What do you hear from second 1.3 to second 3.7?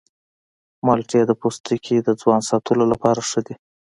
پوستکي د ځوان ساتلو لپاره ښه دي.